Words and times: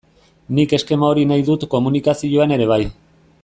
Nik 0.59 0.73
eskema 0.77 1.11
hori 1.11 1.25
nahi 1.33 1.45
dut 1.51 1.67
komunikazioan 1.75 2.57
ere 2.59 2.69
bai. 2.75 2.83